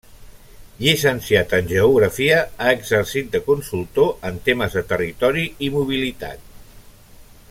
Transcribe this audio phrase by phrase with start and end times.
[0.83, 6.53] Llicenciat en Geografia, ha exercit de consultor en temes de territori i mobilitat.